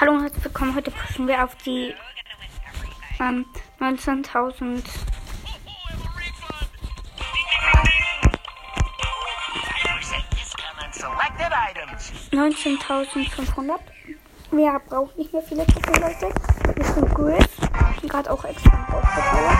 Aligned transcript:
Hallo 0.00 0.12
und 0.12 0.22
herzlich 0.22 0.44
willkommen. 0.44 0.74
Heute 0.74 0.90
pushen 0.90 1.28
wir 1.28 1.44
auf 1.44 1.54
die 1.56 1.94
ähm, 3.20 3.44
19.000. 3.80 4.82
19.500. 12.32 13.78
Mehr 14.52 14.80
braucht 14.88 15.18
nicht 15.18 15.34
mehr 15.34 15.42
viele 15.42 15.66
Trophäen, 15.66 16.00
Leute. 16.00 16.32
Wir 16.74 16.84
sind 16.86 17.14
bin 18.00 18.08
gerade 18.08 18.30
auch 18.30 18.42
extra 18.46 18.86
aufgebaut. 18.90 19.58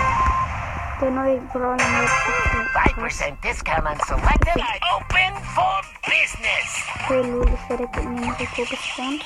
Der 1.02 1.10
neue 1.10 1.38
mit 1.42 1.50
5% 1.50 3.40
discount 3.42 3.86
on 3.86 3.98
selected 4.06 4.56
items. 4.56 4.80
Open 4.96 5.44
for 5.54 5.82
business. 6.06 6.86
Okay, 7.04 7.30
Lul, 7.30 7.44
ich 7.44 7.68
werde 7.68 7.84
in 8.00 8.16
den 8.16 8.30
Rico 8.30 8.62
gespawnt. 8.62 9.22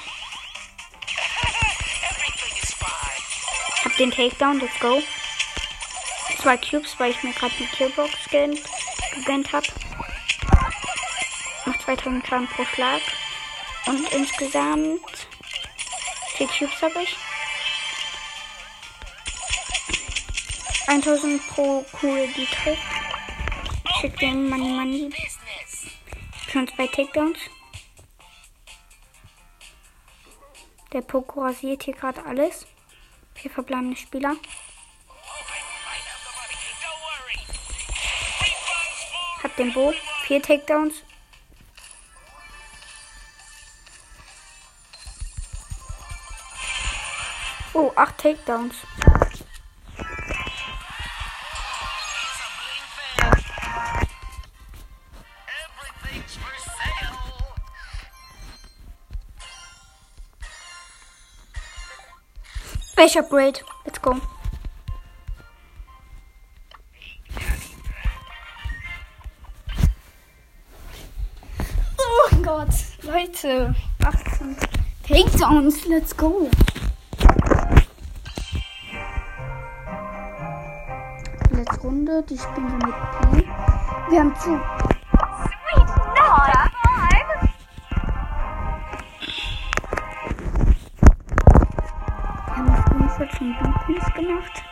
Hab 3.95 3.99
den 3.99 4.11
Takedown, 4.11 4.59
let's 4.59 4.81
go. 4.81 5.01
Zwei 6.43 6.57
Cubes, 6.57 6.99
weil 6.99 7.13
ich 7.13 7.23
mir 7.23 7.33
gerade 7.33 7.55
die 7.57 7.67
Killbox 7.67 8.11
gegönnt, 8.25 8.61
gegönnt 9.15 9.53
hab. 9.53 9.63
Macht 11.65 11.81
2000 11.83 12.27
Schaden 12.27 12.49
pro 12.49 12.65
Schlag. 12.65 13.01
Und 13.87 14.13
insgesamt 14.13 15.29
vier 16.35 16.49
Cubes 16.49 16.83
habe 16.83 17.03
ich. 17.05 17.17
1000 20.89 21.47
pro 21.47 21.87
Kugel 21.93 22.27
die 22.37 22.47
trifft. 22.47 22.83
Schick 24.01 24.19
den 24.19 24.51
Money 24.51 24.71
Money. 24.71 25.11
Schon 26.51 26.67
zwei 26.67 26.89
Takedowns. 26.89 27.39
Der 30.93 31.03
Poco 31.03 31.43
rasiert 31.43 31.85
hier 31.85 31.95
gerade 31.95 32.25
alles. 32.27 32.67
Vier 33.35 33.51
verbleibende 33.51 33.97
Spieler. 33.97 34.37
Hab 39.43 39.57
den 39.57 39.73
Bo. 39.73 39.93
Vier 40.27 40.41
Takedowns. 40.41 40.95
Oh, 47.75 47.93
acht 47.97 48.19
Takedowns. 48.19 48.75
Ich 63.05 63.19
upgrade. 63.19 63.61
Let's 63.85 64.01
go. 64.01 64.17
Oh 71.99 72.37
Gott, 72.43 72.71
Leute. 73.03 73.75
18 74.03 74.57
Takedowns. 75.07 75.85
Let's 75.87 76.17
go. 76.17 76.49
Letzte 81.51 81.81
Runde, 81.83 82.23
die 82.23 82.39
spielen 82.39 82.81
wir 82.81 82.87
mit 82.87 82.95
P. 83.21 84.11
Wir 84.11 84.21
haben 84.21 84.35
zu. 84.37 84.94
Screenshot 93.15 93.39
von 93.39 93.55
Blueprints 93.55 94.15
gemacht. 94.15 94.63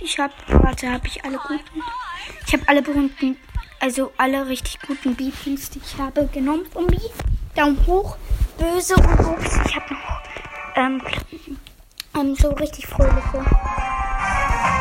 Ich 0.00 0.18
hab, 0.18 0.30
warte, 0.48 0.90
habe 0.90 1.06
ich 1.06 1.24
alle 1.24 1.38
guten? 1.38 1.82
Ich 2.46 2.52
habe 2.52 2.62
alle 2.66 2.82
berühmten, 2.82 3.36
also 3.80 4.12
alle 4.16 4.48
richtig 4.48 4.78
guten 4.86 5.14
B-Pins, 5.14 5.70
die 5.70 5.80
ich 5.84 5.98
habe, 5.98 6.26
genommen 6.28 6.66
von 6.72 6.86
B. 6.86 6.96
Daumen 7.54 7.84
hoch, 7.86 8.16
böse 8.58 8.94
und 8.96 9.20
Ups. 9.20 9.58
Ich 9.66 9.76
habe 9.76 9.94
noch 9.94 10.22
ähm, 10.76 11.02
ähm, 12.16 12.34
so 12.36 12.50
richtig 12.50 12.86
fröhliche. 12.86 13.44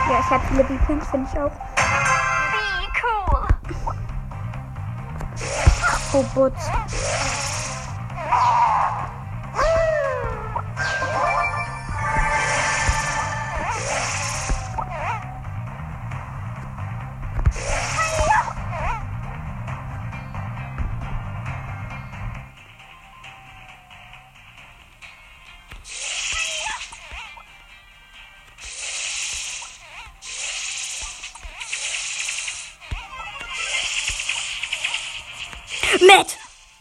Ja, 0.09 0.19
ich 0.19 0.29
habe 0.29 0.47
viele 0.49 0.63
B-Pins, 0.63 1.07
finde 1.09 1.29
ich 1.31 1.39
auch. 1.39 1.51
Be 1.75 2.87
cool. 3.03 3.47
Robots. 6.13 6.69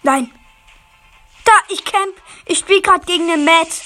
Nein! 0.07 0.31
Da, 1.45 1.53
ich 1.69 1.85
camp! 1.85 2.15
Ich 2.45 2.59
spiele 2.61 2.81
gerade 2.81 3.05
gegen 3.07 3.27
den 3.27 3.45
Matt! 3.45 3.83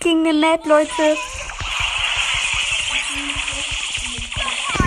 Gegen 0.00 0.24
den 0.24 0.40
Matt, 0.40 0.66
Leute! 0.66 1.16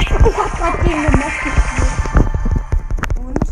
Ich 0.09 0.37
hab 0.37 0.57
grad 0.57 0.83
gegen 0.83 1.03
den 1.03 1.19
Matt 1.19 1.31
gespielt. 1.41 2.27
Und? 3.17 3.47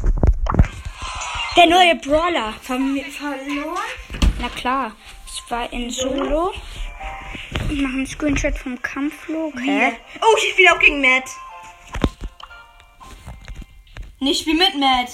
Der 1.56 1.67
neue 1.67 1.95
Brawler. 1.95 2.53
Verm 2.62 3.00
verloren? 3.09 3.79
Na 4.41 4.50
klar. 4.50 4.91
Ich 5.25 5.50
war 5.50 5.72
in 5.72 5.89
Solo. 5.89 6.51
Ich 7.69 7.79
mache 7.79 7.94
einen 7.94 8.07
Screenshot 8.07 8.57
vom 8.57 8.81
Kampfflug. 8.81 9.57
Hä? 9.62 9.94
Oh, 10.19 10.35
ich 10.38 10.51
spiele 10.51 10.73
auch 10.73 10.79
gegen 10.79 11.00
Matt. 11.00 11.29
Nee, 14.23 14.31
ich 14.31 14.39
spiele 14.39 14.57
mit 14.57 14.75
Matt. 14.75 15.09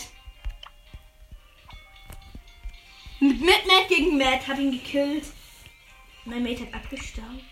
Mit, 3.19 3.41
mit 3.41 3.65
Matt 3.65 3.87
gegen 3.87 4.19
Matt. 4.19 4.47
Hab 4.47 4.59
ihn 4.59 4.71
gekillt. 4.71 5.25
Mein 6.25 6.43
Mate 6.43 6.61
hat 6.61 6.75
abgestaubt. 6.75 7.43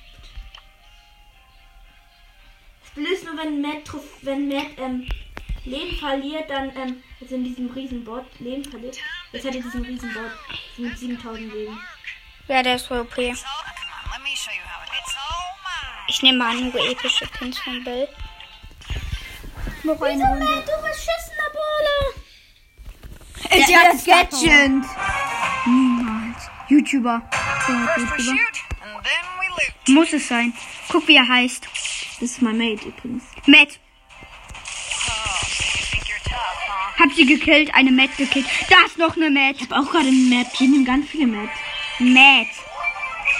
Das 2.83 2.91
Blöde 2.93 3.11
ist 3.11 3.25
nur, 3.25 3.37
wenn 3.37 3.59
Matt, 3.59 3.89
wenn 4.21 4.47
Matt 4.47 4.67
ähm, 4.77 5.09
Leben 5.65 5.97
verliert, 5.97 6.47
dann, 6.47 6.69
ähm, 6.77 7.03
also 7.19 7.33
in 7.33 7.43
diesem 7.43 7.71
Riesenbot 7.71 8.25
Leben 8.37 8.63
verliert. 8.63 8.99
Jetzt 9.31 9.47
hat 9.47 9.55
er 9.55 9.61
diesen 9.61 9.83
Riesenbot 9.83 10.31
mit 10.77 10.95
7000 10.95 11.51
Leben. 11.51 11.79
Ja, 12.49 12.61
der 12.61 12.75
ist 12.75 12.85
voll 12.85 12.99
okay. 12.99 13.33
All 14.13 14.19
mine. 14.21 14.35
Ich 16.07 16.21
nehme 16.21 16.37
mal 16.37 16.55
nur 16.55 16.87
epische 16.87 17.25
Pins 17.25 17.57
von 17.57 17.83
Bill. 17.83 18.07
Noch 19.83 20.01
eine 20.01 20.23
Runde. 20.23 20.45
Du 20.45 20.81
beschissener 20.81 21.36
Bowler! 21.36 21.36
Der, 23.49 23.57
Der 23.57 23.67
der 23.67 23.79
hat 23.79 24.05
Gadget! 24.05 24.85
Niemals. 25.65 26.49
YouTuber. 26.69 27.21
We 27.67 27.73
YouTuber. 27.73 28.37
Muss 29.87 30.13
es 30.13 30.27
sein. 30.27 30.53
Guck, 30.89 31.07
wie 31.07 31.15
er 31.15 31.27
heißt. 31.27 31.67
Das 32.19 32.31
ist 32.31 32.41
mein 32.41 32.57
Mate 32.57 32.87
übrigens. 32.87 33.23
Matt. 33.45 33.79
Oh? 35.07 36.99
Hab 36.99 37.13
sie 37.13 37.25
gekillt. 37.25 37.73
Eine 37.73 37.91
Matt 37.91 38.17
gekillt. 38.17 38.47
Da 38.69 38.85
ist 38.85 38.97
noch 38.97 39.15
eine 39.15 39.29
Matt. 39.29 39.55
Ich 39.57 39.69
hab 39.69 39.71
auch 39.71 39.91
gerade 39.91 40.07
eine 40.07 40.17
Map. 40.29 40.47
Hier 40.53 40.67
nehmen 40.67 40.85
ganz 40.85 41.07
viele 41.07 41.27
Map. 41.27 41.49
Matt. 41.99 42.47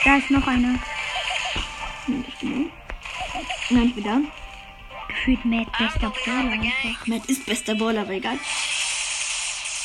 Da 0.05 0.17
ist 0.17 0.29
noch 0.29 0.47
eine. 0.47 0.79
Nein, 2.07 2.25
ich 2.27 2.35
bin 2.35 2.71
Nein, 3.69 3.87
ich 3.87 3.95
bin 3.95 4.03
da. 4.03 4.21
Gefühlt 5.07 5.45
Matt, 5.45 5.67
bester 5.77 6.09
Brawler 6.09 6.51
einfach. 6.51 7.07
Matt 7.07 7.25
ist 7.27 7.45
bester 7.45 7.75
Bowler, 7.75 8.01
aber 8.01 8.13
egal. 8.13 8.39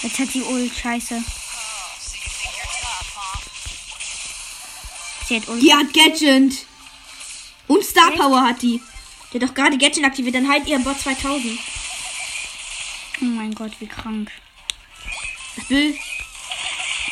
Jetzt 0.03 0.19
hat 0.19 0.29
sie 0.29 0.43
Ult. 0.43 0.73
Scheiße. 0.77 1.23
Oh? 1.23 1.33
Sie 5.27 5.37
hat 5.37 5.49
Ult. 5.49 5.63
Die 5.63 5.73
hat 5.73 5.93
Gadget. 5.95 6.67
Und 7.69 7.85
Star 7.85 8.11
Power 8.11 8.43
hat 8.43 8.63
die. 8.63 8.81
Der 9.33 9.41
hat 9.41 9.49
doch 9.49 9.55
gerade 9.55 9.79
Gadget 9.79 10.05
aktiviert. 10.05 10.35
Dann 10.35 10.49
halt 10.51 10.67
ihr 10.67 10.79
Bot 10.81 10.99
2000. 11.01 11.59
Oh 13.21 13.25
mein 13.25 13.55
Gott, 13.55 13.73
wie 13.79 13.87
krank. 13.87 14.31
Das 15.57 15.71
will. 15.71 15.97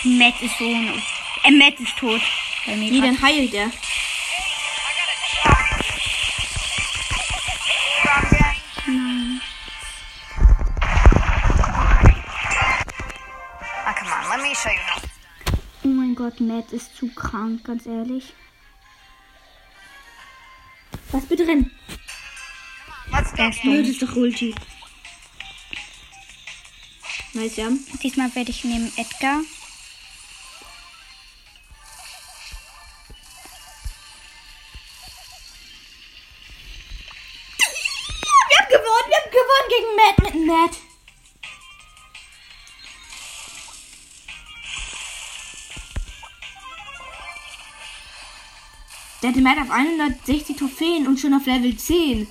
Matt 0.04 0.40
ist 0.42 0.58
so 0.58 0.64
eine. 0.64 1.02
Äh, 1.44 1.50
Matt 1.52 1.78
ist 1.78 1.96
tot. 1.96 2.20
Bei 2.66 2.74
mir 2.74 2.90
Nee, 2.90 3.00
dann 3.00 3.20
heilt 3.22 3.54
er. 3.54 3.70
Matt 16.40 16.72
ist 16.72 16.96
zu 16.96 17.08
krank, 17.08 17.64
ganz 17.64 17.86
ehrlich. 17.86 18.32
Was 21.12 21.26
bitte 21.26 21.46
rennen? 21.46 21.70
Let's 23.12 23.32
go, 23.34 23.48
ist 23.48 23.62
gang. 23.62 23.62
Blöd 23.62 23.84
dumm. 23.84 23.90
ist 23.90 24.02
doch 24.02 24.16
Ulti. 24.16 24.54
Nice, 27.32 27.56
ja. 27.56 27.68
Diesmal 28.02 28.34
werde 28.34 28.50
ich 28.50 28.64
nehmen 28.64 28.92
Edgar. 28.96 29.40
Wir 38.48 38.58
haben 38.58 38.68
gewonnen, 38.68 39.08
wir 39.08 39.16
haben 39.16 39.30
gewonnen 39.30 39.68
gegen 39.68 39.96
Matt 39.96 40.18
mit 40.34 40.46
Matt. 40.46 40.89
Der 49.22 49.30
hatte 49.30 49.40
Matt 49.40 49.58
auf 49.58 49.70
160 49.70 50.56
Trophäen 50.56 51.06
und 51.06 51.18
schon 51.20 51.34
auf 51.34 51.44
Level 51.46 51.76
10. 51.76 52.26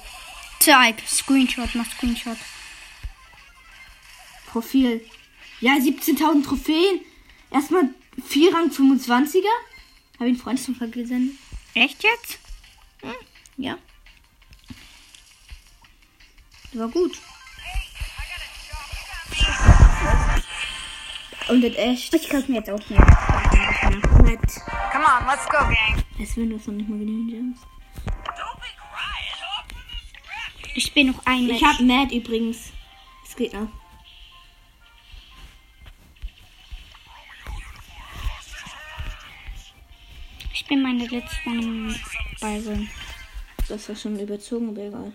Zeig. 0.60 1.02
Screenshot, 1.08 1.70
mach 1.76 1.86
Screenshot. 1.92 2.38
Profil. 4.48 5.06
Ja, 5.62 5.74
17.000 5.74 6.44
Trophäen. 6.44 7.02
Erstmal 7.52 7.90
4 8.28 8.54
Rang 8.54 8.70
25er. 8.70 9.44
Habe 10.16 10.30
ich 10.30 10.34
einen 10.34 10.38
Freundesumfrage 10.38 10.92
gesendet. 10.92 11.36
Echt 11.76 12.04
jetzt? 12.04 12.40
Ja. 13.58 13.78
War 16.74 16.88
gut. 16.88 17.18
Und 21.48 21.62
das 21.62 21.76
echt. 21.76 22.14
Ich 22.14 22.30
kaufe 22.30 22.52
mir 22.52 22.58
jetzt 22.60 22.70
auch 22.70 22.90
mehr. 22.90 23.00
Matt. 24.24 24.79
Come 25.00 25.08
on, 25.08 25.28
let's 25.28 25.46
go, 25.46 25.60
gang. 25.60 26.04
Es 26.22 26.36
will 26.36 26.50
das 26.50 26.68
noch 26.68 26.74
nicht 26.74 26.90
mal 26.90 27.00
be 27.00 27.06
crying. 27.06 27.56
Ich 30.76 30.94
bin 30.94 31.08
noch 31.08 31.26
ein 31.26 31.50
Ich 31.50 31.64
hab 31.64 31.80
Matt 31.80 32.12
übrigens. 32.12 32.74
Es 33.26 33.34
geht 33.34 33.54
noch. 33.54 33.70
Ich 40.54 40.68
bin 40.68 40.82
meine 40.82 41.08
letzten 41.08 41.96
Byron. 42.42 42.90
Das 43.70 43.88
war 43.88 43.96
schon 43.96 44.20
überzogen, 44.20 44.68
aber 44.68 44.82
egal. 44.82 45.14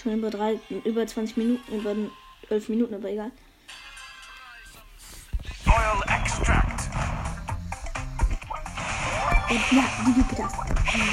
Schon 0.00 0.12
über 0.16 0.30
drei, 0.30 0.60
über 0.84 1.04
20 1.04 1.36
Minuten, 1.38 1.74
über 1.74 1.96
11 2.50 2.68
Minuten, 2.68 2.94
aber 2.94 3.10
egal. 3.10 3.32
Und 9.50 9.72
ja, 9.72 9.84
die 10.06 10.12
Lücke 10.18 10.36
das. 10.36 10.52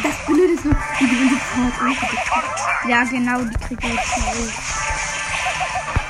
Das 0.03 0.25
Blöde 0.25 0.53
ist 0.53 0.65
nur, 0.65 0.75
die 0.99 1.07
gewinnen 1.07 1.39
sofort. 1.39 1.99
Contract. 1.99 2.59
Ja, 2.87 3.03
genau, 3.05 3.41
die 3.41 3.57
kriegt 3.65 3.83
jetzt 3.83 4.13
schnell. 4.13 4.51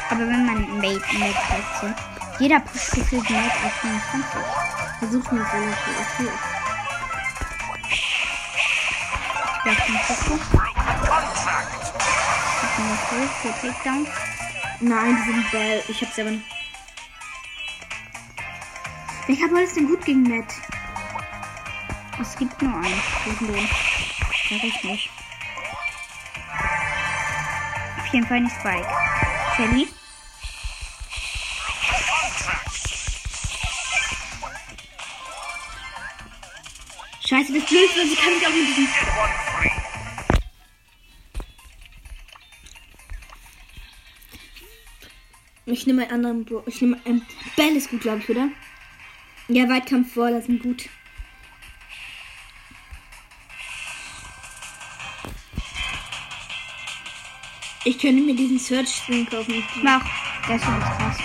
Aber 0.10 0.22
wenn 0.22 0.46
man 0.46 0.78
Mate 0.78 1.02
Mate 1.20 1.36
wechselt. 1.50 1.98
Jeder 2.40 2.60
pusht 2.62 2.92
gefühlt 2.92 3.30
Mate 3.30 3.52
auf 3.66 3.74
25. 3.74 4.66
Versuch 5.00 5.32
mir 5.32 5.42
so 5.42 5.58
okay. 6.02 6.32
Ich 7.92 9.64
bleib 9.64 9.86
den 9.86 9.98
Fokus. 10.00 10.42
Broke 10.50 10.72
the 10.76 11.08
contract. 11.08 11.72
Ich 12.64 12.70
bin 12.76 12.86
noch 12.90 13.04
hoch 13.12 13.34
für 13.42 13.68
Takedown. 13.68 14.08
Nein, 14.80 15.18
die 15.18 15.32
sind 15.32 15.52
Bell. 15.52 15.84
Ich 15.88 16.02
hab's 16.02 16.20
aber 16.20 16.32
nicht. 16.32 16.46
Welcher 19.28 19.48
Ball 19.48 19.64
ist 19.64 19.76
denn 19.76 19.88
gut 19.88 20.04
gegen 20.06 20.24
Matt? 20.24 20.54
Es 22.22 22.38
gibt 22.38 22.62
nur 22.62 22.74
einen. 22.74 23.02
Welchen 23.26 23.48
denn? 23.48 23.68
Sag 24.50 24.64
ich 24.64 24.84
nicht. 24.84 25.10
Auf 28.00 28.14
jeden 28.14 28.26
Fall 28.26 28.42
nicht 28.42 28.56
Spike. 28.56 28.88
Shelly? 29.56 29.88
Scheiße, 37.28 37.54
das 37.54 37.64
ist, 37.64 37.98
weil 37.98 38.08
sie 38.08 38.16
kann 38.16 38.34
mich 38.34 38.48
auch 38.48 38.52
mit 38.52 38.68
diesem. 38.68 38.88
Ich 45.66 45.88
nehme 45.88 46.04
einen 46.04 46.12
anderen 46.12 46.46
Bro. 46.46 46.64
Ich 46.68 46.80
nehme 46.82 46.98
ähm, 47.06 47.24
Bell 47.58 47.76
ist 47.76 47.90
gut, 47.90 48.02
glaube 48.02 48.20
ich, 48.20 48.30
oder? 48.30 48.50
Ja, 49.48 49.68
Weitkampf 49.68 50.14
vor, 50.14 50.30
das 50.30 50.46
sind 50.46 50.64
gut. 50.64 50.88
Ich 57.88 58.00
könnte 58.00 58.24
mir 58.24 58.36
diesen 58.36 58.58
Search 58.58 58.96
Spring 58.96 59.28
kaufen. 59.28 59.64
Mach. 59.84 60.04
Der 60.48 60.56
ist 60.56 60.66
schon 60.66 60.80
krass. 60.80 61.18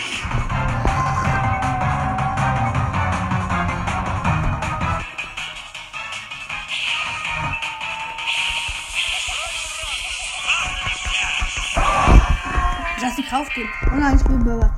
Lass 13.01 13.17
die 13.17 13.23
Kauf 13.23 13.49
gehen. 13.55 13.69
Oh 13.91 13.97
nein, 13.97 14.17
ich 14.19 14.23
bin 14.25 14.45
Burger. 14.45 14.71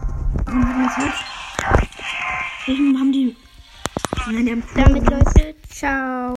Und 0.47 0.63
das. 0.63 1.15
Welchen 2.67 2.97
haben 2.97 3.11
die? 3.11 3.37
Nein, 4.31 4.47
die 4.47 4.53
haben 4.53 4.63
Damit, 4.77 5.11
Leute. 5.11 5.57
Ciao. 5.69 6.23